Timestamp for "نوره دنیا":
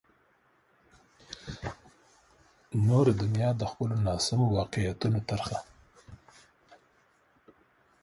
2.85-3.49